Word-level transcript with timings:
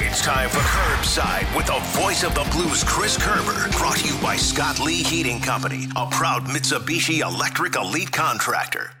It's 0.00 0.22
time 0.22 0.48
for 0.48 0.60
Curbside 0.60 1.56
with 1.56 1.66
the 1.66 1.80
voice 2.00 2.22
of 2.22 2.34
the 2.34 2.48
blues, 2.52 2.84
Chris 2.84 3.16
Kerber. 3.16 3.68
Brought 3.76 3.96
to 3.96 4.06
you 4.06 4.16
by 4.22 4.36
Scott 4.36 4.78
Lee 4.78 5.02
Heating 5.02 5.40
Company, 5.40 5.88
a 5.96 6.06
proud 6.06 6.44
Mitsubishi 6.44 7.20
Electric 7.20 7.74
Elite 7.74 8.12
contractor. 8.12 8.92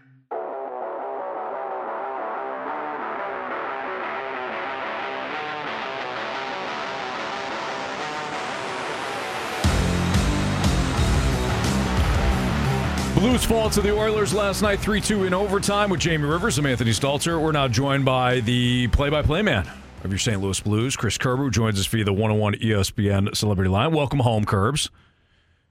Blues 13.24 13.42
fall 13.42 13.70
to 13.70 13.80
the 13.80 13.90
Oilers 13.90 14.34
last 14.34 14.60
night 14.60 14.80
3 14.80 15.00
2 15.00 15.24
in 15.24 15.32
overtime 15.32 15.88
with 15.88 15.98
Jamie 15.98 16.28
Rivers. 16.28 16.58
I'm 16.58 16.66
Anthony 16.66 16.90
Stalter. 16.90 17.40
We're 17.40 17.52
now 17.52 17.68
joined 17.68 18.04
by 18.04 18.40
the 18.40 18.88
play 18.88 19.08
by 19.08 19.22
play 19.22 19.40
man 19.40 19.66
of 20.04 20.10
your 20.10 20.18
St. 20.18 20.42
Louis 20.42 20.60
Blues, 20.60 20.94
Chris 20.94 21.16
Kerber, 21.16 21.44
who 21.44 21.50
joins 21.50 21.80
us 21.80 21.86
via 21.86 22.04
the 22.04 22.12
101 22.12 22.56
ESPN 22.56 23.34
Celebrity 23.34 23.70
Line. 23.70 23.92
Welcome 23.92 24.18
home, 24.18 24.44
Curbs. 24.44 24.90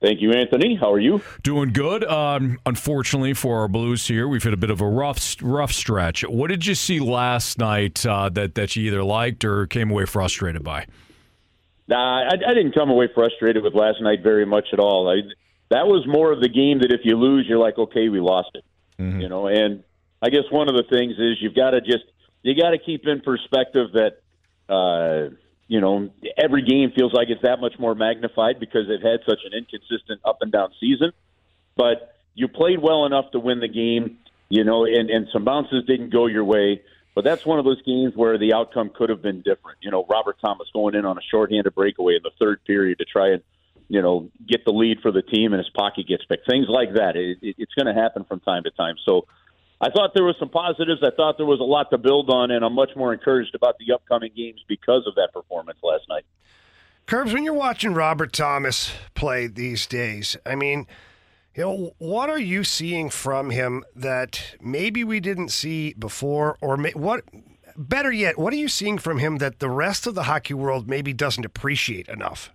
Thank 0.02 0.20
you, 0.20 0.32
Anthony. 0.32 0.76
How 0.82 0.92
are 0.94 1.00
you? 1.00 1.22
Doing 1.44 1.74
good. 1.74 2.04
Um, 2.06 2.58
unfortunately 2.66 3.36
for 3.36 3.60
our 3.60 3.68
Blues 3.68 4.08
here, 4.08 4.28
we've 4.28 4.42
hit 4.42 4.54
a 4.54 4.58
bit 4.58 4.72
of 4.72 4.82
a 4.82 4.88
rough, 4.88 5.36
rough 5.40 5.74
stretch. 5.74 6.24
What 6.28 6.48
did 6.48 6.66
you 6.66 6.74
see 6.74 7.00
last 7.00 7.60
night 7.60 8.04
uh, 8.04 8.30
that 8.30 8.56
that 8.56 8.76
you 8.76 8.88
either 8.88 9.04
liked 9.04 9.46
or 9.46 9.68
came 9.68 9.92
away 9.92 10.06
frustrated 10.06 10.64
by? 10.64 10.88
Nah, 11.88 12.24
I, 12.24 12.34
I 12.34 12.54
didn't 12.56 12.74
come 12.74 12.90
away 12.90 13.10
frustrated 13.14 13.64
with 13.64 13.76
last 13.76 14.02
night 14.02 14.24
very 14.24 14.48
much 14.48 14.70
at 14.74 14.80
all. 14.80 15.08
I, 15.08 15.22
that 15.74 15.88
was 15.88 16.06
more 16.06 16.32
of 16.32 16.40
the 16.40 16.50
game 16.50 16.80
that 16.80 16.92
if 16.92 17.02
you 17.04 17.18
lose, 17.18 17.48
you're 17.50 17.58
like, 17.58 17.80
okay, 17.80 18.08
we 18.08 18.20
lost 18.20 18.52
it. 18.54 18.64
Mm-hmm. 19.00 19.22
You 19.22 19.30
know, 19.30 19.48
and 19.48 19.84
I 20.22 20.30
guess 20.30 20.44
one 20.52 20.70
of 20.70 20.76
the 20.76 20.84
things 20.84 21.14
is 21.18 21.42
you've 21.42 21.56
got 21.56 21.72
to 21.72 21.82
just 21.82 22.06
you 22.44 22.56
got 22.56 22.72
to 22.72 22.78
keep 22.78 23.08
in 23.08 23.22
perspective 23.22 23.88
that 23.94 24.22
uh, 24.72 25.34
you 25.68 25.82
know 25.82 26.12
every 26.38 26.62
game 26.62 26.92
feels 26.96 27.12
like 27.12 27.30
it's 27.30 27.42
that 27.42 27.60
much 27.60 27.74
more 27.80 27.96
magnified 27.96 28.60
because 28.60 28.88
it 28.88 29.02
had 29.02 29.22
such 29.28 29.40
an 29.46 29.58
inconsistent 29.58 30.22
up 30.24 30.38
and 30.42 30.52
down 30.52 30.72
season. 30.80 31.12
But 31.76 32.16
you 32.36 32.48
played 32.48 32.80
well 32.80 33.08
enough 33.08 33.32
to 33.32 33.40
win 33.40 33.60
the 33.60 33.68
game, 33.68 34.20
you 34.50 34.64
know, 34.64 34.86
and, 34.86 35.10
and 35.10 35.28
some 35.34 35.44
bounces 35.44 35.86
didn't 35.88 36.12
go 36.12 36.28
your 36.28 36.46
way. 36.46 36.84
But 37.16 37.24
that's 37.24 37.46
one 37.46 37.58
of 37.58 37.66
those 37.66 37.82
games 37.82 38.14
where 38.16 38.38
the 38.38 38.54
outcome 38.54 38.92
could 38.94 39.10
have 39.10 39.24
been 39.24 39.42
different. 39.42 39.80
You 39.82 39.90
know, 39.90 40.06
Robert 40.08 40.38
Thomas 40.40 40.68
going 40.72 40.94
in 40.94 41.06
on 41.06 41.18
a 41.18 41.22
shorthanded 41.32 41.74
breakaway 41.74 42.16
in 42.16 42.22
the 42.24 42.32
third 42.40 42.64
period 42.66 43.00
to 43.00 43.06
try 43.06 43.30
and 43.30 43.42
you 43.88 44.02
know, 44.02 44.30
get 44.48 44.66
the 44.66 44.72
lead 44.72 45.00
for 45.02 45.12
the 45.12 45.22
team 45.22 45.54
and 45.54 45.60
his 45.60 45.70
pocket 45.70 46.08
gets 46.08 46.26
picked. 46.26 46.50
Things 46.50 46.68
like 46.70 46.94
that. 46.96 47.16
It, 47.16 47.38
it, 47.42 47.56
it's 47.58 47.74
going 47.74 47.94
to 47.94 48.00
happen 48.00 48.24
from 48.26 48.40
time 48.40 48.64
to 48.64 48.72
time. 48.72 48.96
So 49.06 49.28
I 49.82 49.90
thought 49.90 50.12
there 50.14 50.24
was 50.24 50.36
some 50.40 50.50
positives. 50.50 51.02
I 51.04 51.12
thought 51.16 51.38
there 51.38 51.46
was 51.46 51.60
a 51.60 51.64
lot 51.64 51.90
to 51.92 51.98
build 51.98 52.30
on, 52.30 52.52
and 52.52 52.64
I'm 52.64 52.74
much 52.74 52.92
more 52.96 53.14
encouraged 53.14 53.54
about 53.54 53.76
the 53.80 53.94
upcoming 53.94 54.32
games 54.36 54.64
because 54.68 55.06
of 55.08 55.16
that 55.16 55.30
performance 55.34 55.80
last 55.84 56.04
night. 56.08 56.26
Curbs, 57.06 57.34
when 57.34 57.44
you're 57.44 57.54
watching 57.54 57.94
Robert 57.94 58.32
Thomas 58.32 58.94
play 59.14 59.48
these 59.48 59.86
days, 59.86 60.38
I 60.46 60.56
mean, 60.56 60.88
you 61.54 61.64
know, 61.64 61.92
what 61.98 62.30
are 62.30 62.40
you 62.40 62.64
seeing 62.64 63.10
from 63.10 63.50
him 63.50 63.84
that 63.94 64.56
maybe 64.62 65.04
we 65.04 65.20
didn't 65.20 65.50
see 65.50 65.94
before, 65.94 66.58
or 66.62 66.78
may, 66.78 66.92
what? 66.92 67.24
Better 67.76 68.12
yet, 68.12 68.38
what 68.38 68.54
are 68.54 68.58
you 68.58 68.68
seeing 68.70 68.98
from 68.98 69.18
him 69.18 69.40
that 69.40 69.60
the 69.60 69.70
rest 69.70 70.08
of 70.08 70.16
the 70.16 70.24
hockey 70.24 70.54
world 70.54 70.88
maybe 70.88 71.12
doesn't 71.12 71.44
appreciate 71.44 72.08
enough? 72.08 72.52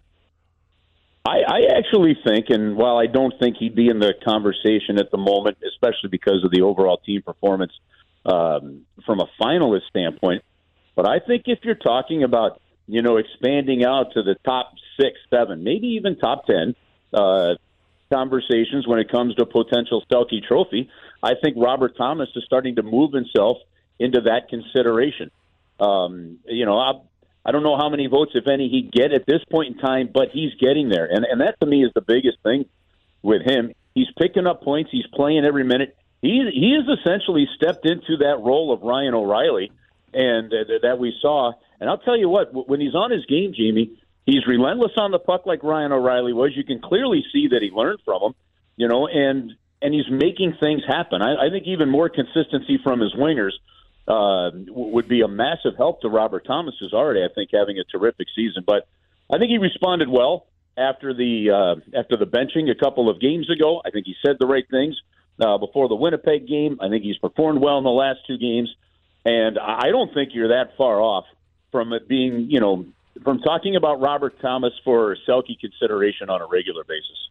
I, 1.29 1.41
I 1.47 1.61
actually 1.77 2.17
think, 2.25 2.47
and 2.49 2.77
while 2.77 2.97
I 2.97 3.07
don't 3.07 3.35
think 3.39 3.57
he'd 3.59 3.75
be 3.75 3.89
in 3.89 3.99
the 3.99 4.15
conversation 4.25 4.99
at 4.99 5.11
the 5.11 5.19
moment, 5.19 5.59
especially 5.69 6.09
because 6.11 6.43
of 6.43 6.51
the 6.51 6.63
overall 6.63 6.97
team 6.97 7.23
performance 7.23 7.73
um, 8.25 8.87
from 9.05 9.21
a 9.21 9.27
finalist 9.41 9.89
standpoint, 9.91 10.43
but 10.97 11.07
I 11.07 11.19
think 11.21 11.43
if 11.47 11.59
you're 11.63 11.75
talking 11.75 12.23
about 12.23 12.61
you 12.87 13.03
know 13.03 13.19
expanding 13.19 13.85
out 13.85 14.13
to 14.15 14.23
the 14.23 14.37
top 14.45 14.73
six, 14.99 15.19
seven, 15.29 15.63
maybe 15.63 15.89
even 15.99 16.17
top 16.19 16.47
ten 16.47 16.75
uh, 17.13 17.55
conversations 18.13 18.87
when 18.87 18.99
it 18.99 19.11
comes 19.11 19.35
to 19.35 19.45
potential 19.45 20.03
Selke 20.11 20.43
Trophy, 20.47 20.89
I 21.23 21.33
think 21.43 21.57
Robert 21.59 21.97
Thomas 21.97 22.29
is 22.37 22.45
starting 22.47 22.77
to 22.77 22.83
move 22.83 23.13
himself 23.13 23.59
into 23.99 24.23
that 24.23 24.49
consideration. 24.49 25.31
Um, 25.79 26.39
you 26.47 26.65
know, 26.65 26.79
I, 26.79 26.93
I 27.45 27.53
don't 27.53 27.63
know 27.63 27.77
how 27.77 27.89
many 27.89 28.07
votes, 28.07 28.33
if 28.35 28.47
any, 28.47 28.69
he'd 28.69 28.93
get 28.93 29.13
at 29.13 29.27
this 29.27 29.43
point 29.51 29.77
in 29.77 29.79
time, 29.79 30.11
but 30.13 30.29
he's 30.33 30.53
getting 30.61 30.89
there. 30.89 31.07
And, 31.07 31.25
and 31.25 31.41
that 31.41 31.59
to 31.61 31.67
me 31.67 31.85
is 31.85 31.91
the 31.95 32.03
biggest 32.03 32.39
thing 32.43 32.67
with 33.23 33.43
him. 33.43 33.73
He's 33.95 34.09
picking 34.19 34.47
up 34.47 34.63
points, 34.63 34.91
he's 34.93 35.07
playing 35.13 35.45
every 35.45 35.65
minute. 35.65 35.97
He, 36.21 36.43
he 36.53 36.77
has 36.77 36.99
essentially 36.99 37.49
stepped 37.57 37.87
into 37.87 38.19
that 38.19 38.41
role 38.41 38.73
of 38.73 38.83
Ryan 38.83 39.15
O'Reilly 39.15 39.71
and 40.13 40.53
uh, 40.53 40.79
that 40.83 40.99
we 40.99 41.15
saw. 41.21 41.53
And 41.81 41.89
I'll 41.89 41.99
tell 41.99 42.17
you 42.17 42.29
what, 42.29 42.69
when 42.69 42.81
he's 42.81 42.95
on 42.95 43.11
his 43.11 43.25
game, 43.27 43.53
Jamie, 43.57 43.99
he's 44.27 44.47
relentless 44.47 44.93
on 44.97 45.11
the 45.11 45.19
puck 45.19 45.47
like 45.47 45.63
Ryan 45.63 45.93
O'Reilly 45.93 46.33
was. 46.33 46.51
You 46.55 46.65
can 46.65 46.81
clearly 46.81 47.25
see 47.33 47.49
that 47.49 47.63
he 47.63 47.71
learned 47.71 48.01
from 48.05 48.23
him, 48.23 48.35
you 48.77 48.89
know, 48.89 49.07
and 49.07 49.53
and 49.81 49.95
he's 49.95 50.11
making 50.11 50.55
things 50.59 50.83
happen. 50.87 51.23
I, 51.23 51.47
I 51.47 51.51
think 51.51 51.67
even 51.67 51.89
more 51.89 52.09
consistency 52.09 52.81
from 52.83 53.01
his 53.01 53.15
wingers 53.15 53.53
uh, 54.09 54.51
would 54.69 55.09
be 55.09 55.21
a 55.21 55.29
massive 55.29 55.77
help 55.77 56.01
to 56.01 56.09
Robert 56.09 56.47
Thomas, 56.47 56.75
who's 56.81 56.95
already, 56.95 57.23
I 57.23 57.29
think, 57.33 57.51
having 57.53 57.79
a 57.79 57.85
terrific 57.85 58.29
season. 58.35 58.65
But 58.67 58.89
I 59.31 59.39
think 59.39 59.51
he 59.51 59.59
responded 59.59 60.09
well 60.09 60.47
after 60.77 61.13
the 61.13 61.51
uh, 61.51 61.99
after 61.99 62.17
the 62.17 62.27
benching 62.27 62.71
a 62.71 62.75
couple 62.75 63.11
of 63.11 63.21
games 63.21 63.51
ago. 63.51 63.83
I 63.85 63.91
think 63.91 64.07
he 64.07 64.15
said 64.25 64.37
the 64.41 64.47
right 64.47 64.65
things 64.71 64.97
uh, 65.41 65.59
before 65.59 65.89
the 65.89 65.95
Winnipeg 65.95 66.49
game. 66.49 66.79
I 66.81 66.89
think 66.89 67.05
he's 67.05 67.19
performed 67.19 67.61
well 67.61 67.77
in 67.79 67.85
the 67.85 67.91
last 67.91 68.21
two 68.27 68.39
games, 68.39 68.75
and 69.25 69.59
I 69.59 69.91
don't 69.91 70.13
think 70.15 70.31
you're 70.35 70.49
that 70.49 70.77
far 70.79 71.01
off 71.01 71.27
from 71.71 71.93
it 71.93 72.09
being, 72.09 72.51
you 72.51 72.61
know, 72.61 72.87
from 73.23 73.41
talking 73.41 73.77
about 73.77 74.01
Robert 74.01 74.41
Thomas 74.41 74.73
for 74.85 75.17
Selke 75.29 75.61
consideration 75.61 76.31
on 76.31 76.41
a 76.41 76.47
regular 76.47 76.83
basis. 76.85 77.29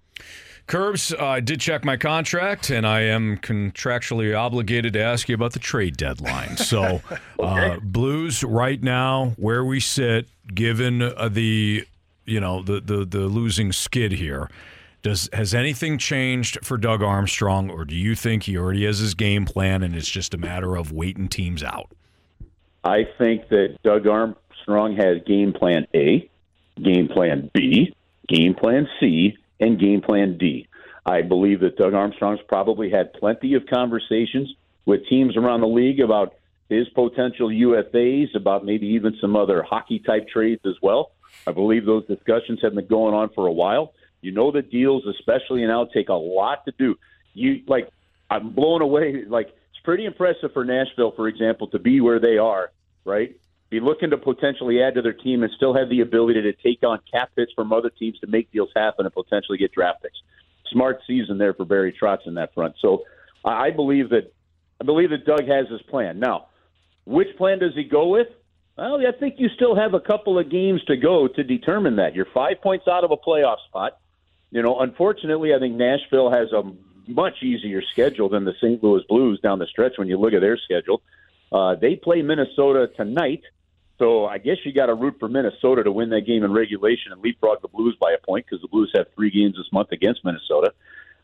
Curbs, 0.67 1.13
uh, 1.13 1.25
I 1.25 1.39
did 1.39 1.61
check 1.61 1.85
my 1.85 1.95
contract, 1.95 2.69
and 2.69 2.85
I 2.85 3.01
am 3.01 3.37
contractually 3.37 4.37
obligated 4.37 4.93
to 4.93 5.01
ask 5.01 5.29
you 5.29 5.35
about 5.35 5.53
the 5.53 5.59
trade 5.59 5.97
deadline. 5.97 6.57
So, 6.67 6.81
uh, 6.83 7.17
okay. 7.39 7.69
uh, 7.71 7.79
Blues 7.81 8.43
right 8.43 8.81
now, 8.83 9.33
where 9.37 9.63
we 9.63 9.79
sit, 9.79 10.27
given 10.53 11.01
uh, 11.01 11.29
the 11.29 11.87
you 12.25 12.41
know 12.41 12.61
the, 12.61 12.81
the 12.81 13.05
the 13.05 13.19
losing 13.19 13.71
skid 13.71 14.11
here, 14.11 14.49
does 15.01 15.29
has 15.31 15.53
anything 15.53 15.97
changed 15.97 16.57
for 16.65 16.77
Doug 16.77 17.01
Armstrong, 17.01 17.69
or 17.69 17.85
do 17.85 17.95
you 17.95 18.15
think 18.15 18.43
he 18.43 18.57
already 18.57 18.85
has 18.85 18.99
his 18.99 19.13
game 19.13 19.45
plan 19.45 19.81
and 19.81 19.95
it's 19.95 20.09
just 20.09 20.33
a 20.33 20.37
matter 20.37 20.75
of 20.75 20.91
waiting 20.91 21.29
teams 21.29 21.63
out? 21.63 21.89
I 22.83 23.07
think 23.17 23.47
that 23.47 23.77
Doug 23.83 24.07
Armstrong 24.07 24.97
has 24.97 25.23
game 25.25 25.53
plan 25.53 25.87
A, 25.95 26.29
game 26.83 27.07
plan 27.07 27.49
B, 27.53 27.95
game 28.27 28.55
plan 28.55 28.89
C 28.99 29.37
and 29.59 29.79
game 29.79 30.01
plan 30.01 30.37
D. 30.37 30.67
I 31.05 31.21
believe 31.21 31.61
that 31.61 31.77
Doug 31.77 31.93
Armstrong's 31.93 32.41
probably 32.47 32.89
had 32.89 33.13
plenty 33.13 33.53
of 33.53 33.65
conversations 33.65 34.53
with 34.85 35.07
teams 35.07 35.37
around 35.37 35.61
the 35.61 35.67
league 35.67 35.99
about 35.99 36.35
his 36.69 36.89
potential 36.89 37.49
UFAs, 37.49 38.35
about 38.35 38.65
maybe 38.65 38.87
even 38.87 39.15
some 39.21 39.35
other 39.35 39.63
hockey 39.63 39.99
type 39.99 40.27
trades 40.27 40.61
as 40.65 40.75
well. 40.81 41.11
I 41.45 41.51
believe 41.51 41.85
those 41.85 42.05
discussions 42.07 42.59
have 42.61 42.75
been 42.75 42.87
going 42.87 43.13
on 43.13 43.29
for 43.29 43.47
a 43.47 43.51
while. 43.51 43.93
You 44.21 44.31
know 44.31 44.51
the 44.51 44.61
deals, 44.61 45.05
especially 45.05 45.65
now, 45.65 45.85
take 45.85 46.09
a 46.09 46.13
lot 46.13 46.65
to 46.65 46.73
do. 46.77 46.97
You 47.33 47.61
like, 47.67 47.89
I'm 48.29 48.49
blown 48.49 48.81
away. 48.81 49.23
Like 49.25 49.47
it's 49.47 49.79
pretty 49.83 50.05
impressive 50.05 50.51
for 50.53 50.65
Nashville, 50.65 51.11
for 51.11 51.27
example, 51.27 51.67
to 51.67 51.79
be 51.79 52.01
where 52.01 52.19
they 52.19 52.37
are. 52.37 52.71
Right, 53.05 53.39
be 53.69 53.79
looking 53.79 54.11
to 54.11 54.17
potentially 54.17 54.81
add 54.81 54.95
to 54.95 55.01
their 55.01 55.13
team 55.13 55.43
and 55.43 55.51
still 55.55 55.73
have 55.73 55.89
the 55.89 56.01
ability 56.01 56.41
to 56.41 56.53
take 56.53 56.83
on 56.83 56.99
cap 57.11 57.31
hits 57.35 57.51
from 57.53 57.73
other 57.73 57.89
teams 57.89 58.17
to 58.19 58.27
make 58.27 58.51
deals 58.51 58.69
happen 58.75 59.05
and 59.05 59.13
potentially 59.13 59.57
get 59.57 59.73
draft 59.73 60.01
picks. 60.01 60.17
Smart 60.71 61.01
season 61.05 61.37
there 61.37 61.53
for 61.53 61.65
Barry 61.65 61.95
Trotz 61.99 62.25
in 62.25 62.35
that 62.35 62.53
front. 62.53 62.75
So 62.79 63.03
I 63.43 63.71
believe 63.71 64.09
that 64.09 64.33
I 64.79 64.83
believe 64.83 65.09
that 65.09 65.25
Doug 65.25 65.47
has 65.47 65.67
his 65.69 65.81
plan. 65.83 66.19
Now, 66.19 66.47
Which 67.05 67.35
plan 67.37 67.59
does 67.59 67.73
he 67.73 67.83
go 67.83 68.07
with? 68.09 68.27
Well, 68.77 68.99
I 69.07 69.11
think 69.17 69.35
you 69.39 69.49
still 69.55 69.75
have 69.75 69.93
a 69.93 69.99
couple 69.99 70.37
of 70.37 70.51
games 70.51 70.83
to 70.85 70.95
go 70.95 71.27
to 71.27 71.43
determine 71.43 71.95
that. 71.95 72.13
You're 72.13 72.27
five 72.33 72.61
points 72.61 72.87
out 72.87 73.03
of 73.03 73.11
a 73.11 73.17
playoff 73.17 73.57
spot. 73.67 73.97
You 74.51 74.61
know, 74.61 74.79
unfortunately, 74.79 75.53
I 75.53 75.59
think 75.59 75.75
Nashville 75.75 76.31
has 76.31 76.51
a 76.51 76.63
much 77.07 77.41
easier 77.41 77.81
schedule 77.91 78.29
than 78.29 78.45
the 78.45 78.53
St. 78.61 78.83
Louis 78.83 79.01
Blues 79.09 79.39
down 79.41 79.59
the 79.59 79.65
stretch 79.65 79.93
when 79.97 80.07
you 80.07 80.17
look 80.19 80.33
at 80.33 80.41
their 80.41 80.57
schedule. 80.57 81.01
Uh, 81.51 81.75
they 81.75 81.95
play 81.95 82.21
Minnesota 82.21 82.89
tonight, 82.95 83.41
so 83.99 84.25
I 84.25 84.37
guess 84.37 84.57
you 84.63 84.73
got 84.73 84.87
to 84.87 84.93
root 84.93 85.15
for 85.19 85.27
Minnesota 85.27 85.83
to 85.83 85.91
win 85.91 86.09
that 86.11 86.21
game 86.21 86.43
in 86.43 86.51
regulation 86.51 87.11
and 87.11 87.21
leapfrog 87.21 87.61
the 87.61 87.67
Blues 87.67 87.97
by 87.99 88.11
a 88.11 88.25
point 88.25 88.45
because 88.45 88.61
the 88.61 88.67
Blues 88.67 88.91
have 88.95 89.07
three 89.15 89.31
games 89.31 89.55
this 89.57 89.71
month 89.71 89.91
against 89.91 90.23
Minnesota. 90.23 90.73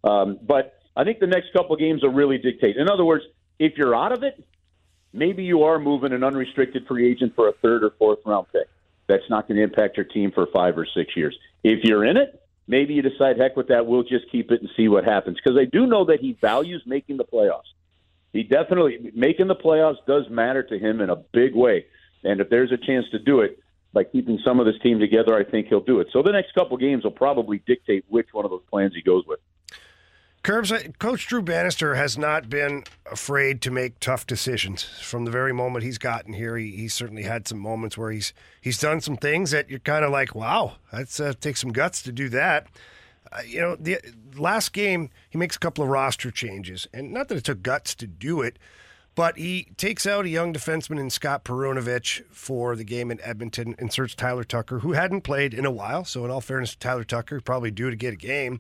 Um, 0.04 0.40
but 0.42 0.80
I 0.96 1.04
think 1.04 1.20
the 1.20 1.28
next 1.28 1.54
couple 1.54 1.76
games 1.76 2.02
will 2.02 2.14
really 2.14 2.38
dictate. 2.38 2.78
In 2.78 2.90
other 2.90 3.06
words, 3.06 3.26
if 3.60 3.74
you're 3.78 3.96
out 3.96 4.12
of 4.12 4.24
it, 4.24 4.44
maybe 5.14 5.44
you 5.44 5.64
are 5.64 5.78
moving 5.78 6.14
an 6.14 6.24
unrestricted 6.24 6.88
free 6.88 7.10
agent 7.10 7.36
for 7.36 7.48
a 7.48 7.54
third 7.54 7.84
or 7.84 7.92
fourth 8.00 8.20
round 8.26 8.48
pick. 8.52 8.68
That's 9.08 9.30
not 9.30 9.48
going 9.48 9.58
to 9.58 9.64
impact 9.64 9.98
your 9.98 10.06
team 10.06 10.32
for 10.32 10.48
five 10.48 10.78
or 10.78 10.88
six 10.96 11.16
years. 11.16 11.38
If 11.64 11.84
you're 11.84 12.06
in 12.06 12.18
it, 12.18 12.42
maybe 12.68 12.96
you 12.96 13.02
decide, 13.02 13.38
heck 13.38 13.56
with 13.56 13.68
that, 13.68 13.86
we'll 13.86 14.04
just 14.04 14.32
keep 14.32 14.52
it 14.52 14.62
and 14.62 14.70
see 14.76 14.88
what 14.88 15.04
happens. 15.04 15.38
Because 15.44 15.60
I 15.60 15.66
do 15.66 15.86
know 15.86 16.06
that 16.06 16.22
he 16.22 16.38
values 16.42 16.82
making 16.86 17.18
the 17.18 17.26
playoffs. 17.26 17.70
He 18.32 18.44
definitely, 18.44 19.12
making 19.14 19.48
the 19.48 19.56
playoffs 19.56 19.98
does 20.08 20.28
matter 20.30 20.64
to 20.64 20.80
him 20.80 21.02
in 21.02 21.10
a 21.12 21.16
big 21.16 21.54
way. 21.54 21.86
And 22.24 22.40
if 22.40 22.50
there's 22.50 22.72
a 22.72 22.78
chance 22.78 23.06
to 23.12 23.20
do 23.20 23.42
it 23.42 23.60
by 23.94 24.04
keeping 24.04 24.40
some 24.44 24.60
of 24.60 24.66
this 24.66 24.76
team 24.82 25.00
together, 25.00 25.36
I 25.36 25.44
think 25.44 25.68
he'll 25.68 25.82
do 25.82 26.00
it. 26.00 26.08
So 26.12 26.24
the 26.24 26.32
next 26.32 26.54
couple 26.54 26.78
games 26.78 27.04
will 27.04 27.12
probably 27.12 27.62
dictate 27.66 28.06
which 28.08 28.28
one 28.32 28.46
of 28.46 28.52
those 28.52 28.64
plans 28.70 28.94
he 28.96 29.02
goes 29.02 29.26
with. 29.28 29.40
Curbs, 30.44 30.74
uh, 30.74 30.82
Coach 31.00 31.28
Drew 31.28 31.42
Bannister 31.42 31.96
has 31.96 32.18
not 32.18 32.50
been 32.50 32.84
afraid 33.10 33.62
to 33.62 33.72
make 33.72 34.02
tough 34.02 34.28
decisions 34.28 34.84
from 34.84 35.24
the 35.24 35.32
very 35.32 35.54
moment 35.54 35.86
he's 35.86 35.98
gotten 35.98 36.34
here. 36.34 36.58
He, 36.58 36.72
he's 36.72 36.94
certainly 36.94 37.24
had 37.24 37.48
some 37.48 37.60
moments 37.60 37.98
where 37.98 38.12
he's 38.12 38.34
he's 38.60 38.78
done 38.78 39.00
some 39.00 39.16
things 39.16 39.52
that 39.52 39.70
you're 39.70 39.80
kind 39.80 40.04
of 40.04 40.12
like, 40.12 40.36
wow, 40.36 40.74
that 40.92 41.18
uh, 41.22 41.34
takes 41.40 41.62
some 41.62 41.72
guts 41.72 42.02
to 42.02 42.12
do 42.12 42.28
that. 42.30 42.68
Uh, 43.32 43.40
you 43.48 43.62
know, 43.62 43.78
the 43.78 44.02
last 44.36 44.74
game 44.74 45.10
he 45.30 45.38
makes 45.38 45.56
a 45.56 45.60
couple 45.60 45.82
of 45.82 45.90
roster 45.90 46.30
changes, 46.30 46.90
and 46.94 47.14
not 47.14 47.30
that 47.30 47.38
it 47.38 47.46
took 47.46 47.64
guts 47.64 47.96
to 47.96 48.06
do 48.06 48.42
it, 48.42 48.60
but 49.16 49.38
he 49.38 49.68
takes 49.78 50.06
out 50.08 50.26
a 50.26 50.30
young 50.30 50.54
defenseman 50.54 51.00
in 51.00 51.10
Scott 51.10 51.44
Perunovich 51.44 52.24
for 52.32 52.76
the 52.76 52.84
game 52.84 53.12
in 53.12 53.22
Edmonton, 53.22 53.76
inserts 53.80 54.16
Tyler 54.16 54.44
Tucker, 54.44 54.80
who 54.80 54.94
hadn't 54.94 55.22
played 55.22 55.54
in 55.54 55.66
a 55.66 55.72
while. 55.72 56.06
So, 56.06 56.26
in 56.26 56.32
all 56.32 56.42
fairness 56.42 56.72
to 56.72 56.80
Tyler 56.80 57.04
Tucker, 57.04 57.40
probably 57.42 57.72
due 57.72 57.90
to 57.90 57.96
get 57.96 58.14
a 58.14 58.18
game, 58.18 58.60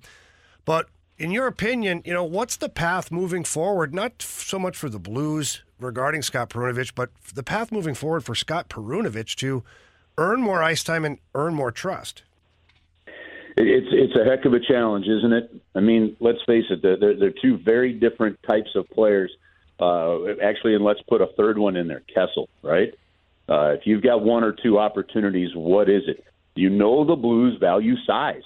but 0.65 0.88
in 1.17 1.31
your 1.31 1.47
opinion, 1.47 2.01
you 2.05 2.13
know, 2.13 2.23
what's 2.23 2.57
the 2.57 2.69
path 2.69 3.11
moving 3.11 3.44
forward? 3.44 3.94
Not 3.94 4.21
so 4.21 4.57
much 4.57 4.75
for 4.75 4.89
the 4.89 5.00
Blues 5.00 5.61
regarding 5.79 6.21
Scott 6.21 6.50
Perunovich, 6.50 6.94
but 6.95 7.09
the 7.33 7.44
path 7.44 7.71
moving 7.71 7.94
forward 7.94 8.23
for 8.23 8.35
Scott 8.35 8.69
Perunovich 8.69 9.35
to 9.35 9.63
earn 10.17 10.41
more 10.41 10.63
ice 10.63 10.83
time 10.83 11.06
and 11.06 11.19
earn 11.35 11.53
more 11.53 11.71
trust. 11.71 12.23
It's 13.56 13.88
it's 13.91 14.15
a 14.15 14.25
heck 14.27 14.45
of 14.45 14.53
a 14.53 14.59
challenge, 14.59 15.06
isn't 15.07 15.31
it? 15.31 15.53
I 15.75 15.79
mean, 15.79 16.15
let's 16.19 16.39
face 16.47 16.65
it; 16.71 16.81
they're 16.81 16.97
they're, 16.97 17.33
two 17.41 17.57
very 17.57 17.94
different 17.94 18.39
types 18.44 18.71
of 18.75 18.89
players. 18.89 19.31
Uh, 19.79 20.35
actually, 20.43 20.75
and 20.75 20.83
let's 20.83 21.01
put 21.07 21.21
a 21.21 21.27
third 21.37 21.57
one 21.57 21.75
in 21.75 21.87
there, 21.87 22.03
Kessel. 22.13 22.49
Right? 22.61 22.93
Uh, 23.49 23.71
if 23.71 23.81
you've 23.85 24.03
got 24.03 24.23
one 24.23 24.43
or 24.43 24.53
two 24.53 24.79
opportunities, 24.79 25.49
what 25.53 25.89
is 25.89 26.03
it? 26.07 26.23
You 26.55 26.69
know 26.69 27.03
the 27.03 27.15
Blues 27.15 27.57
value 27.59 27.95
size. 28.05 28.43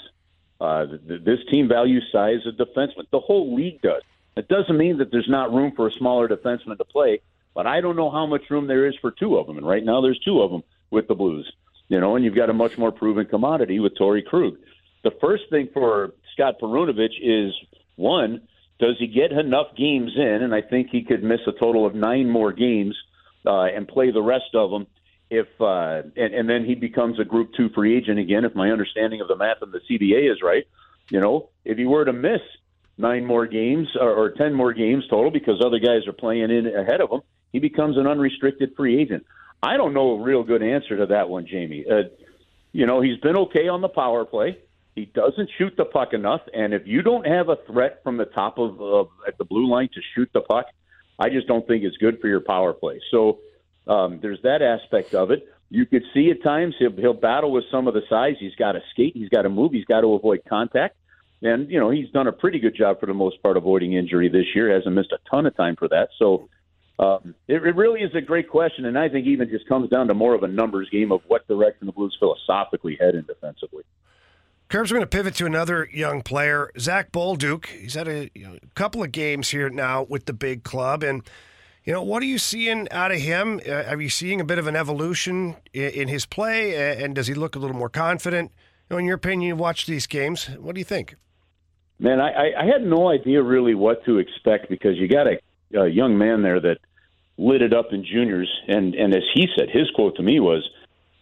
Uh, 0.60 0.86
this 1.06 1.40
team 1.52 1.68
values 1.68 2.04
size 2.12 2.40
of 2.46 2.56
defenseman. 2.56 3.06
The 3.12 3.20
whole 3.20 3.56
league 3.56 3.82
does. 3.82 4.02
It 4.36 4.48
doesn't 4.48 4.78
mean 4.78 4.98
that 4.98 5.12
there's 5.12 5.30
not 5.30 5.54
room 5.54 5.74
for 5.76 5.88
a 5.88 5.92
smaller 5.92 6.28
defenseman 6.28 6.78
to 6.78 6.86
play, 6.86 7.22
but 7.54 7.68
I 7.68 7.82
don't 7.82 7.96
know 7.96 8.10
how 8.10 8.26
much 8.26 8.50
room 8.50 8.68
there 8.68 8.88
is 8.88 8.96
for 9.02 9.12
two 9.12 9.38
of 9.38 9.48
them. 9.48 9.58
And 9.58 9.68
right 9.68 9.84
now, 9.84 10.02
there's 10.02 10.20
two 10.20 10.42
of 10.42 10.52
them 10.52 10.64
with 10.90 11.08
the 11.08 11.16
Blues. 11.16 11.52
You 11.90 12.00
know, 12.00 12.16
and 12.16 12.26
you've 12.26 12.36
got 12.36 12.50
a 12.50 12.54
much 12.54 12.78
more 12.78 12.92
proven 12.92 13.26
commodity 13.26 13.80
with 13.80 13.98
Torey 13.98 14.26
Krug. 14.26 14.58
The 15.04 15.12
first 15.22 15.44
thing 15.50 15.70
for 15.74 16.14
Scott 16.34 16.56
Perunovich 16.62 17.16
is 17.22 17.54
one, 17.96 18.42
does 18.80 18.96
he 19.00 19.08
get 19.08 19.32
enough 19.32 19.76
games 19.76 20.12
in? 20.16 20.44
And 20.44 20.54
I 20.54 20.62
think 20.62 20.90
he 20.92 21.04
could 21.04 21.24
miss 21.24 21.40
a 21.48 21.52
total 21.52 21.86
of 21.86 21.96
nine 21.96 22.30
more 22.30 22.52
games 22.52 22.96
uh, 23.46 23.64
and 23.64 23.88
play 23.88 24.12
the 24.12 24.22
rest 24.22 24.54
of 24.54 24.70
them 24.72 24.88
if 25.30 25.48
uh, 25.60 26.04
and, 26.16 26.34
and 26.34 26.50
then 26.50 26.66
he 26.66 26.76
becomes 26.76 27.20
a 27.20 27.26
Group 27.26 27.52
Two 27.56 27.70
free 27.70 27.98
agent 27.98 28.20
again. 28.20 28.46
If 28.46 28.56
my 28.56 28.72
understanding 28.72 29.22
of 29.22 29.28
the 29.28 29.36
math 29.36 29.62
and 29.62 29.72
the 29.72 29.82
CBA 29.90 30.32
is 30.32 30.42
right, 30.42 30.66
you 31.10 31.20
know, 31.20 31.50
if 31.66 31.78
he 31.78 31.86
were 31.86 32.06
to 32.06 32.14
miss 32.14 32.42
nine 32.98 33.26
more 33.26 33.46
games 33.46 33.90
or, 34.00 34.10
or 34.10 34.32
ten 34.32 34.54
more 34.54 34.74
games 34.74 35.06
total 35.10 35.32
because 35.32 35.62
other 35.64 35.80
guys 35.80 36.08
are 36.08 36.14
playing 36.14 36.50
in 36.52 36.68
ahead 36.68 37.02
of 37.02 37.12
him, 37.12 37.22
he 37.52 37.60
becomes 37.60 37.98
an 37.98 38.08
unrestricted 38.08 38.74
free 38.76 39.02
agent. 39.02 39.26
I 39.62 39.78
don't 39.78 39.94
know 39.94 40.12
a 40.12 40.22
real 40.22 40.44
good 40.44 40.64
answer 40.64 40.98
to 40.98 41.08
that 41.08 41.30
one, 41.30 41.48
Jamie. 41.48 41.86
Uh, 41.90 42.04
you 42.72 42.86
know, 42.86 43.02
he's 43.02 43.18
been 43.20 43.38
okay 43.38 43.68
on 43.68 43.82
the 43.82 43.90
power 43.90 44.24
play. 44.24 44.60
He 44.98 45.06
doesn't 45.06 45.52
shoot 45.60 45.76
the 45.78 45.86
puck 45.86 46.14
enough, 46.14 46.42
and 46.56 46.74
if 46.74 46.88
you 46.88 47.04
don't 47.04 47.28
have 47.28 47.50
a 47.50 47.58
threat 47.68 48.02
from 48.04 48.18
the 48.18 48.26
top 48.26 48.58
of 48.58 48.82
uh, 48.82 49.04
at 49.28 49.38
the 49.38 49.46
blue 49.46 49.70
line 49.70 49.90
to 49.94 50.02
shoot 50.16 50.28
the 50.34 50.42
puck, 50.42 50.66
I 51.20 51.30
just 51.30 51.46
don't 51.46 51.68
think 51.68 51.84
it's 51.84 51.98
good 51.98 52.20
for 52.20 52.28
your 52.28 52.42
power 52.42 52.74
play. 52.74 53.00
So 53.12 53.38
um, 53.86 54.18
there's 54.24 54.42
that 54.42 54.64
aspect 54.64 55.14
of 55.14 55.30
it. 55.30 55.48
You 55.70 55.86
could 55.86 56.02
see 56.16 56.32
at 56.32 56.42
times 56.42 56.74
he'll, 56.80 56.96
he'll 56.96 57.14
battle 57.14 57.52
with 57.52 57.66
some 57.70 57.88
of 57.88 57.94
the 57.94 58.02
size. 58.10 58.38
He's 58.40 58.56
got 58.56 58.72
to 58.72 58.82
skate. 58.90 59.14
He's 59.14 59.30
got 59.30 59.44
to 59.44 59.50
move. 59.50 59.72
He's 59.72 59.86
got 59.86 60.02
to 60.02 60.14
avoid 60.14 60.42
contact. 60.50 60.96
And, 61.44 61.70
you 61.70 61.80
know, 61.80 61.92
he's 61.92 62.10
done 62.10 62.26
a 62.26 62.32
pretty 62.32 62.58
good 62.58 62.76
job 62.76 63.00
for 63.00 63.06
the 63.06 63.14
most 63.14 63.44
part 63.44 63.56
avoiding 63.56 63.94
injury 63.94 64.30
this 64.30 64.48
year. 64.56 64.74
Hasn't 64.74 64.96
missed 64.96 65.12
a 65.12 65.20
ton 65.30 65.46
of 65.46 65.56
time 65.56 65.76
for 65.76 65.88
that. 65.90 66.10
So 66.18 66.50
um, 66.98 67.36
it, 67.48 67.62
it 67.64 67.76
really 67.76 68.02
is 68.02 68.16
a 68.16 68.22
great 68.22 68.50
question. 68.50 68.86
And 68.86 68.98
I 68.98 69.10
think 69.10 69.28
even 69.28 69.48
just 69.48 69.68
comes 69.68 69.92
down 69.92 70.08
to 70.08 70.16
more 70.16 70.34
of 70.34 70.42
a 70.42 70.48
numbers 70.48 70.90
game 70.90 71.12
of 71.12 71.22
what 71.28 71.48
direction 71.48 71.86
the 71.86 71.94
Blues 71.94 72.18
philosophically 72.20 72.98
head 73.00 73.14
in 73.14 73.26
defensively. 73.26 73.84
Curbs, 74.70 74.92
we're 74.92 74.98
going 74.98 75.08
to 75.08 75.18
pivot 75.18 75.36
to 75.36 75.46
another 75.46 75.88
young 75.94 76.22
player, 76.22 76.72
Zach 76.78 77.14
Bolduc. 77.14 77.68
He's 77.68 77.94
had 77.94 78.10
a 78.10 78.30
you 78.36 78.46
know, 78.46 78.58
couple 78.76 79.02
of 79.02 79.14
games 79.14 79.50
here 79.50 79.70
now 79.70 80.06
with 80.10 80.26
the 80.26 80.34
big 80.34 80.64
club. 80.64 81.04
And 81.04 81.24
you 81.86 81.94
know, 81.94 82.04
what 82.04 82.22
are 82.22 82.26
you 82.26 82.38
seeing 82.38 82.90
out 82.92 83.14
of 83.14 83.20
him? 83.20 83.62
Uh, 83.66 83.84
are 83.84 84.02
you 84.02 84.10
seeing 84.10 84.42
a 84.42 84.44
bit 84.44 84.60
of 84.60 84.68
an 84.68 84.76
evolution 84.76 85.56
in, 85.74 85.90
in 85.92 86.08
his 86.10 86.26
play, 86.26 87.02
and 87.02 87.16
does 87.16 87.28
he 87.28 87.34
look 87.34 87.56
a 87.56 87.60
little 87.60 87.78
more 87.78 87.88
confident? 87.88 88.52
You 88.90 88.96
know, 88.96 88.98
in 88.98 89.06
your 89.06 89.16
opinion, 89.16 89.48
you've 89.48 89.60
watched 89.60 89.88
these 89.88 90.06
games. 90.06 90.48
What 90.60 90.76
do 90.76 90.82
you 90.82 90.86
think? 90.86 91.16
Man, 91.98 92.20
I, 92.20 92.52
I 92.60 92.66
had 92.66 92.84
no 92.84 93.10
idea 93.10 93.42
really 93.42 93.74
what 93.74 94.04
to 94.04 94.18
expect 94.18 94.70
because 94.70 94.98
you 94.98 95.08
got 95.08 95.28
a, 95.28 95.40
a 95.80 95.88
young 95.88 96.18
man 96.18 96.42
there 96.42 96.60
that 96.60 96.80
lit 97.38 97.62
it 97.62 97.74
up 97.74 97.94
in 97.94 98.04
juniors, 98.04 98.52
and 98.68 98.94
and 98.96 99.16
as 99.16 99.24
he 99.34 99.48
said, 99.58 99.70
his 99.70 99.90
quote 99.96 100.18
to 100.18 100.24
me 100.24 100.42
was, 100.42 100.70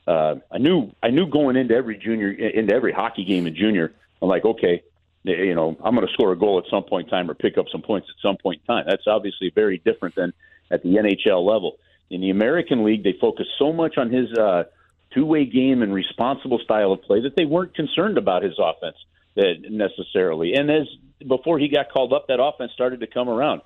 uh, 0.07 0.35
"I 0.51 0.57
knew 0.57 0.91
I 1.01 1.09
knew 1.09 1.27
going 1.27 1.55
into 1.55 1.75
every 1.75 1.97
junior 1.97 2.31
into 2.31 2.73
every 2.73 2.91
hockey 2.91 3.25
game 3.25 3.47
in 3.47 3.55
junior, 3.55 3.93
I'm 4.21 4.29
like, 4.29 4.45
okay, 4.45 4.83
you 5.23 5.55
know, 5.55 5.75
I'm 5.83 5.95
going 5.95 6.07
to 6.07 6.13
score 6.13 6.31
a 6.31 6.37
goal 6.37 6.59
at 6.59 6.69
some 6.69 6.83
point 6.83 7.07
in 7.07 7.11
time 7.11 7.29
or 7.29 7.33
pick 7.33 7.57
up 7.57 7.65
some 7.71 7.81
points 7.81 8.07
at 8.09 8.21
some 8.21 8.37
point 8.37 8.61
in 8.61 8.67
time. 8.75 8.85
That's 8.87 9.07
obviously 9.07 9.51
very 9.53 9.79
different 9.79 10.15
than 10.15 10.33
at 10.71 10.83
the 10.83 10.89
NHL 10.89 11.45
level. 11.45 11.77
In 12.09 12.21
the 12.21 12.29
American 12.29 12.83
League, 12.83 13.03
they 13.03 13.13
focus 13.19 13.47
so 13.57 13.73
much 13.73 13.97
on 13.97 14.11
his 14.11 14.31
uh, 14.33 14.65
two-way 15.11 15.45
game 15.45 15.81
and 15.81 15.93
responsible 15.93 16.59
style 16.59 16.91
of 16.91 17.01
play 17.01 17.21
that 17.21 17.35
they 17.35 17.45
weren't 17.45 17.73
concerned 17.73 18.17
about 18.17 18.43
his 18.43 18.53
offense 18.59 18.97
uh, 19.37 19.43
necessarily. 19.69 20.53
And 20.53 20.69
as 20.69 20.87
before 21.27 21.57
he 21.57 21.67
got 21.67 21.91
called 21.91 22.13
up, 22.13 22.27
that 22.27 22.41
offense 22.41 22.71
started 22.73 22.99
to 22.99 23.07
come 23.07 23.27
around. 23.27 23.61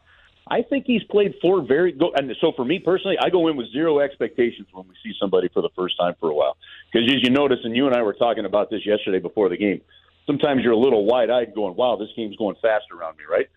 I 0.49 0.63
think 0.63 0.85
he's 0.87 1.03
played 1.03 1.35
four 1.41 1.61
very 1.61 1.91
good. 1.91 2.11
And 2.15 2.31
so 2.41 2.51
for 2.55 2.65
me 2.65 2.79
personally, 2.79 3.17
I 3.21 3.29
go 3.29 3.47
in 3.47 3.55
with 3.55 3.71
zero 3.71 3.99
expectations 3.99 4.67
when 4.71 4.87
we 4.87 4.95
see 5.03 5.13
somebody 5.19 5.47
for 5.53 5.61
the 5.61 5.69
first 5.75 5.95
time 5.97 6.15
for 6.19 6.29
a 6.29 6.33
while. 6.33 6.57
Because 6.91 7.07
as 7.07 7.21
you 7.21 7.29
notice, 7.29 7.59
and 7.63 7.75
you 7.75 7.85
and 7.85 7.95
I 7.95 8.01
were 8.01 8.13
talking 8.13 8.45
about 8.45 8.71
this 8.71 8.85
yesterday 8.85 9.19
before 9.19 9.49
the 9.49 9.57
game, 9.57 9.81
sometimes 10.25 10.63
you're 10.63 10.73
a 10.73 10.77
little 10.77 11.05
wide 11.05 11.29
eyed 11.29 11.53
going, 11.53 11.75
wow, 11.75 11.97
this 11.97 12.09
game's 12.15 12.35
going 12.35 12.55
fast 12.61 12.85
around 12.91 13.17
me, 13.17 13.25
right? 13.29 13.47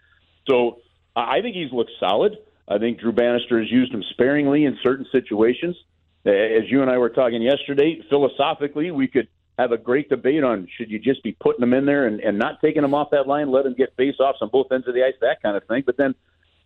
So 0.49 0.81
I 1.17 1.41
think 1.41 1.57
he's 1.57 1.73
looked 1.73 1.93
solid. 1.99 2.37
I 2.69 2.79
think 2.79 3.01
Drew 3.01 3.13
Bannister 3.13 3.59
has 3.59 3.71
used 3.71 3.93
him 3.93 4.03
sparingly 4.11 4.65
in 4.65 4.79
certain 4.83 5.07
situations. 5.11 5.77
As 6.25 6.71
you 6.71 6.83
and 6.83 6.91
I 6.91 6.99
were 6.99 7.11
talking 7.11 7.43
yesterday, 7.43 8.01
philosophically, 8.09 8.91
we 8.91 9.09
could 9.09 9.29
have 9.59 9.73
a 9.73 9.79
great 9.79 10.09
debate 10.09 10.45
on 10.45 10.69
should 10.77 10.91
you 10.91 10.99
just 10.99 11.23
be 11.23 11.33
putting 11.33 11.61
them 11.61 11.75
in 11.75 11.85
there 11.85 12.07
and, 12.07 12.21
and 12.21 12.39
not 12.39 12.61
taking 12.61 12.83
them 12.83 12.95
off 12.95 13.11
that 13.11 13.27
line, 13.27 13.51
let 13.51 13.65
them 13.65 13.75
get 13.75 13.95
face 13.97 14.15
offs 14.19 14.39
on 14.41 14.49
both 14.49 14.71
ends 14.73 14.87
of 14.89 14.95
the 14.95 15.05
ice, 15.05 15.15
that 15.21 15.43
kind 15.43 15.57
of 15.57 15.65
thing. 15.65 15.83
But 15.85 15.97
then, 15.97 16.15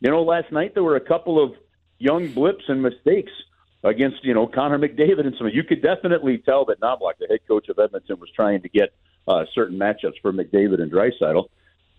you 0.00 0.10
know, 0.10 0.22
last 0.22 0.52
night 0.52 0.74
there 0.74 0.82
were 0.82 0.96
a 0.96 1.00
couple 1.00 1.42
of 1.42 1.52
young 1.98 2.28
blips 2.32 2.64
and 2.68 2.82
mistakes 2.82 3.32
against, 3.82 4.24
you 4.24 4.34
know, 4.34 4.46
Connor 4.46 4.78
McDavid 4.78 5.26
and 5.26 5.34
some. 5.38 5.48
You 5.48 5.64
could 5.64 5.82
definitely 5.82 6.38
tell 6.38 6.64
that 6.66 6.80
Knoblauch, 6.80 7.18
the 7.18 7.26
head 7.28 7.40
coach 7.48 7.68
of 7.68 7.78
Edmonton, 7.78 8.18
was 8.20 8.30
trying 8.34 8.62
to 8.62 8.68
get 8.68 8.94
uh, 9.28 9.44
certain 9.54 9.78
matchups 9.78 10.20
for 10.22 10.32
McDavid 10.32 10.80
and 10.80 10.90
Draisaitl. 10.90 11.44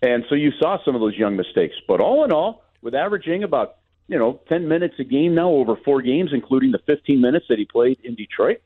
And 0.02 0.24
so 0.28 0.34
you 0.34 0.52
saw 0.60 0.78
some 0.84 0.94
of 0.94 1.00
those 1.00 1.16
young 1.16 1.36
mistakes. 1.36 1.74
But 1.86 2.00
all 2.00 2.24
in 2.24 2.32
all, 2.32 2.62
with 2.82 2.94
averaging 2.94 3.42
about 3.42 3.78
you 4.08 4.18
know, 4.18 4.40
10 4.48 4.66
minutes 4.66 4.94
a 4.98 5.04
game 5.04 5.34
now 5.34 5.50
over 5.50 5.76
four 5.84 6.02
games, 6.02 6.30
including 6.32 6.72
the 6.72 6.80
15 6.86 7.20
minutes 7.20 7.46
that 7.50 7.58
he 7.58 7.66
played 7.66 7.98
in 8.02 8.14
Detroit. 8.14 8.62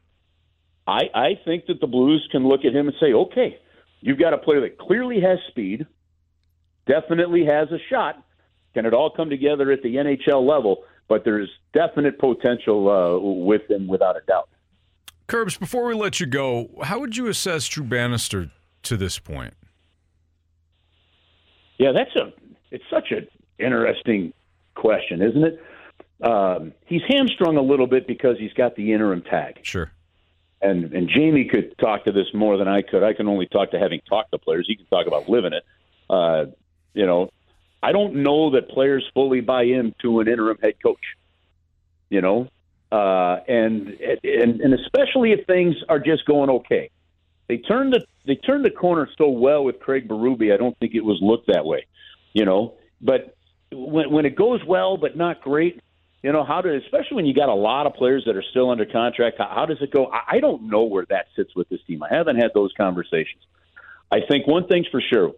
I, 0.86 1.02
I 1.14 1.40
think 1.44 1.66
that 1.66 1.80
the 1.80 1.86
Blues 1.86 2.26
can 2.30 2.46
look 2.46 2.64
at 2.64 2.74
him 2.74 2.86
and 2.86 2.96
say, 3.00 3.12
okay, 3.12 3.58
you've 4.00 4.18
got 4.18 4.32
a 4.32 4.38
player 4.38 4.60
that 4.62 4.78
clearly 4.78 5.20
has 5.20 5.38
speed, 5.48 5.86
definitely 6.86 7.44
has 7.44 7.68
a 7.70 7.78
shot. 7.90 8.22
Can 8.74 8.86
it 8.86 8.94
all 8.94 9.10
come 9.10 9.30
together 9.30 9.70
at 9.70 9.82
the 9.82 9.96
NHL 9.96 10.46
level? 10.46 10.84
but 11.12 11.24
there's 11.24 11.50
definite 11.74 12.18
potential 12.18 12.88
uh, 12.88 13.18
with 13.44 13.70
him 13.70 13.86
without 13.86 14.16
a 14.16 14.20
doubt. 14.26 14.48
Curbs, 15.26 15.58
before 15.58 15.84
we 15.84 15.94
let 15.94 16.20
you 16.20 16.26
go, 16.26 16.70
how 16.84 17.00
would 17.00 17.18
you 17.18 17.28
assess 17.28 17.68
Drew 17.68 17.84
Bannister 17.84 18.50
to 18.84 18.96
this 18.96 19.18
point? 19.18 19.52
Yeah, 21.78 21.92
that's 21.92 22.16
a 22.16 22.32
it's 22.70 22.84
such 22.90 23.10
an 23.10 23.28
interesting 23.58 24.32
question, 24.74 25.20
isn't 25.20 25.44
it? 25.44 25.62
Um, 26.22 26.72
he's 26.86 27.02
hamstrung 27.08 27.58
a 27.58 27.62
little 27.62 27.86
bit 27.86 28.06
because 28.06 28.38
he's 28.38 28.54
got 28.54 28.74
the 28.76 28.94
interim 28.94 29.20
tag. 29.20 29.58
Sure. 29.62 29.90
And 30.62 30.94
and 30.94 31.10
Jamie 31.10 31.44
could 31.44 31.76
talk 31.78 32.04
to 32.04 32.12
this 32.12 32.28
more 32.32 32.56
than 32.56 32.68
I 32.68 32.80
could. 32.80 33.02
I 33.02 33.12
can 33.12 33.28
only 33.28 33.46
talk 33.46 33.72
to 33.72 33.78
having 33.78 34.00
talked 34.08 34.30
to 34.32 34.38
players. 34.38 34.64
He 34.66 34.76
can 34.76 34.86
talk 34.86 35.06
about 35.06 35.28
living 35.28 35.52
it. 35.52 35.64
Uh, 36.08 36.46
you 36.94 37.04
know, 37.04 37.30
I 37.82 37.92
don't 37.92 38.22
know 38.22 38.50
that 38.50 38.68
players 38.68 39.04
fully 39.12 39.40
buy 39.40 39.64
into 39.64 40.20
an 40.20 40.28
interim 40.28 40.58
head 40.62 40.74
coach. 40.82 41.00
You 42.10 42.20
know, 42.20 42.48
uh, 42.92 43.40
and 43.48 43.88
and 44.22 44.60
and 44.60 44.74
especially 44.74 45.32
if 45.32 45.46
things 45.46 45.74
are 45.88 45.98
just 45.98 46.26
going 46.26 46.50
okay. 46.50 46.90
They 47.48 47.56
turned 47.58 47.92
the 47.92 48.04
they 48.26 48.36
turned 48.36 48.64
the 48.64 48.70
corner 48.70 49.08
so 49.18 49.28
well 49.30 49.64
with 49.64 49.80
Craig 49.80 50.08
Berube. 50.08 50.52
I 50.52 50.56
don't 50.56 50.78
think 50.78 50.94
it 50.94 51.04
was 51.04 51.18
looked 51.20 51.48
that 51.48 51.64
way. 51.64 51.86
You 52.34 52.44
know, 52.44 52.74
but 53.00 53.34
when 53.72 54.10
when 54.10 54.26
it 54.26 54.36
goes 54.36 54.60
well 54.66 54.96
but 54.96 55.16
not 55.16 55.40
great, 55.40 55.80
you 56.22 56.32
know 56.32 56.44
how 56.44 56.60
to 56.60 56.76
especially 56.76 57.16
when 57.16 57.26
you 57.26 57.34
got 57.34 57.48
a 57.48 57.54
lot 57.54 57.86
of 57.86 57.94
players 57.94 58.24
that 58.26 58.36
are 58.36 58.44
still 58.50 58.70
under 58.70 58.86
contract. 58.86 59.38
How, 59.38 59.50
how 59.54 59.66
does 59.66 59.78
it 59.80 59.90
go? 59.90 60.06
I, 60.06 60.36
I 60.36 60.40
don't 60.40 60.68
know 60.68 60.84
where 60.84 61.06
that 61.08 61.26
sits 61.34 61.54
with 61.56 61.68
this 61.68 61.80
team. 61.86 62.02
I 62.02 62.14
haven't 62.14 62.36
had 62.36 62.50
those 62.54 62.72
conversations. 62.76 63.42
I 64.10 64.20
think 64.28 64.46
one 64.46 64.66
thing's 64.68 64.86
for 64.88 65.00
sure, 65.00 65.32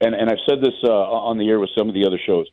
and 0.00 0.14
and 0.14 0.30
I've 0.30 0.38
said 0.48 0.60
this 0.60 0.74
uh, 0.84 0.90
on 0.90 1.38
the 1.38 1.48
air 1.48 1.58
with 1.58 1.70
some 1.76 1.88
of 1.88 1.94
the 1.94 2.06
other 2.06 2.18
shows 2.24 2.46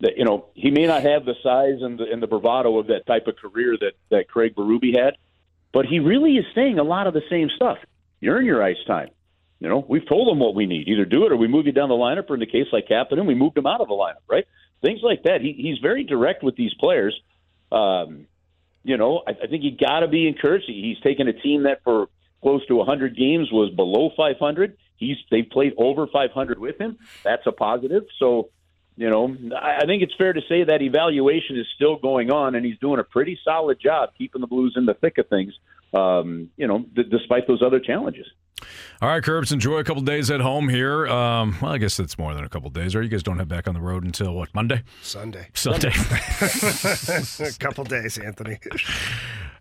that 0.00 0.16
you 0.16 0.24
know 0.24 0.46
he 0.54 0.70
may 0.70 0.86
not 0.86 1.02
have 1.02 1.24
the 1.24 1.34
size 1.42 1.82
and 1.82 1.98
the, 1.98 2.04
and 2.10 2.22
the 2.22 2.26
bravado 2.26 2.78
of 2.78 2.88
that 2.88 3.06
type 3.06 3.26
of 3.26 3.36
career 3.36 3.76
that 3.80 3.92
that 4.10 4.28
Craig 4.28 4.54
Berube 4.54 4.96
had, 4.96 5.16
but 5.72 5.86
he 5.86 5.98
really 5.98 6.36
is 6.36 6.44
saying 6.54 6.78
a 6.78 6.84
lot 6.84 7.06
of 7.06 7.14
the 7.14 7.22
same 7.30 7.48
stuff. 7.54 7.78
You 8.20 8.32
earn 8.32 8.44
your 8.44 8.62
ice 8.62 8.76
time. 8.86 9.10
You 9.60 9.68
know, 9.68 9.84
we've 9.88 10.08
told 10.08 10.28
him 10.28 10.38
what 10.38 10.54
we 10.54 10.66
need. 10.66 10.86
Either 10.86 11.04
do 11.04 11.26
it 11.26 11.32
or 11.32 11.36
we 11.36 11.48
move 11.48 11.66
you 11.66 11.72
down 11.72 11.88
the 11.88 11.96
lineup, 11.96 12.30
or 12.30 12.34
in 12.34 12.40
the 12.40 12.46
case 12.46 12.66
like 12.72 12.86
Kapanen, 12.88 13.26
we 13.26 13.34
moved 13.34 13.58
him 13.58 13.66
out 13.66 13.80
of 13.80 13.88
the 13.88 13.94
lineup, 13.94 14.22
right? 14.28 14.46
Things 14.82 15.00
like 15.02 15.24
that. 15.24 15.40
He, 15.40 15.52
he's 15.52 15.78
very 15.78 16.04
direct 16.04 16.44
with 16.44 16.54
these 16.54 16.72
players. 16.74 17.20
Um, 17.72 18.26
you 18.84 18.96
know, 18.96 19.22
I, 19.26 19.32
I 19.32 19.46
think 19.48 19.64
you 19.64 19.76
got 19.76 20.00
to 20.00 20.08
be 20.08 20.28
encouraged. 20.28 20.66
He's 20.68 21.00
taken 21.00 21.26
a 21.26 21.32
team 21.32 21.64
that 21.64 21.82
for 21.82 22.08
close 22.40 22.64
to 22.66 22.76
100 22.76 23.16
games 23.16 23.50
was 23.50 23.74
below 23.74 24.10
500. 24.16 24.76
He's 24.98 25.16
they've 25.30 25.48
played 25.48 25.74
over 25.78 26.06
500 26.06 26.58
with 26.58 26.78
him. 26.78 26.98
That's 27.24 27.46
a 27.46 27.52
positive. 27.52 28.04
So, 28.18 28.50
you 28.96 29.08
know, 29.08 29.34
I, 29.56 29.78
I 29.82 29.86
think 29.86 30.02
it's 30.02 30.14
fair 30.18 30.32
to 30.32 30.40
say 30.48 30.64
that 30.64 30.82
evaluation 30.82 31.56
is 31.56 31.66
still 31.74 31.96
going 31.96 32.30
on, 32.30 32.54
and 32.54 32.66
he's 32.66 32.78
doing 32.78 33.00
a 33.00 33.04
pretty 33.04 33.38
solid 33.44 33.80
job 33.80 34.10
keeping 34.18 34.40
the 34.40 34.46
Blues 34.46 34.74
in 34.76 34.86
the 34.86 34.94
thick 34.94 35.18
of 35.18 35.28
things. 35.28 35.54
Um, 35.94 36.50
you 36.56 36.66
know, 36.66 36.80
d- 36.80 37.04
despite 37.04 37.46
those 37.46 37.62
other 37.62 37.80
challenges. 37.80 38.26
All 39.00 39.08
right, 39.08 39.22
Curbs, 39.22 39.52
enjoy 39.52 39.78
a 39.78 39.84
couple 39.84 40.02
days 40.02 40.30
at 40.30 40.40
home 40.40 40.68
here. 40.68 41.06
Um, 41.06 41.56
well, 41.62 41.70
I 41.70 41.78
guess 41.78 42.00
it's 42.00 42.18
more 42.18 42.34
than 42.34 42.44
a 42.44 42.48
couple 42.48 42.68
days, 42.70 42.96
or 42.96 43.02
you 43.02 43.08
guys 43.08 43.22
don't 43.22 43.38
head 43.38 43.48
back 43.48 43.68
on 43.68 43.74
the 43.74 43.80
road 43.80 44.04
until 44.04 44.34
what, 44.34 44.52
Monday? 44.54 44.82
Sunday. 45.02 45.48
Sunday. 45.54 45.92
a 46.40 47.52
couple 47.60 47.84
days, 47.84 48.18
Anthony. 48.18 48.58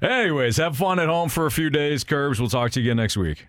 Anyways, 0.01 0.57
have 0.57 0.75
fun 0.75 0.99
at 0.99 1.07
home 1.07 1.29
for 1.29 1.45
a 1.45 1.51
few 1.51 1.69
days, 1.69 2.03
Curbs. 2.03 2.39
We'll 2.39 2.49
talk 2.49 2.71
to 2.71 2.81
you 2.81 2.87
again 2.87 2.97
next 2.97 3.15
week. 3.15 3.45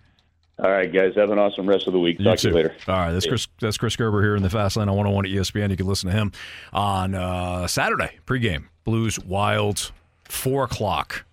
All 0.61 0.69
right, 0.69 0.91
guys. 0.91 1.15
Have 1.15 1.31
an 1.31 1.39
awesome 1.39 1.67
rest 1.67 1.87
of 1.87 1.93
the 1.93 1.99
week. 1.99 2.17
Talk 2.21 2.37
to 2.39 2.49
you 2.49 2.53
later. 2.53 2.75
All 2.87 2.95
right, 2.95 3.11
that's 3.13 3.25
Chris. 3.25 3.47
That's 3.61 3.77
Chris 3.77 3.95
Kerber 3.95 4.21
here 4.21 4.35
in 4.35 4.43
the 4.43 4.49
Fast 4.49 4.75
Lane 4.75 4.89
on 4.89 4.95
101 4.95 5.25
at 5.25 5.31
ESPN. 5.31 5.69
You 5.69 5.77
can 5.77 5.87
listen 5.87 6.09
to 6.09 6.15
him 6.15 6.31
on 6.73 7.15
uh, 7.15 7.67
Saturday 7.67 8.19
pregame. 8.25 8.65
Blues 8.83 9.19
Wilds, 9.19 9.91
four 10.25 10.65
o'clock 10.65 11.25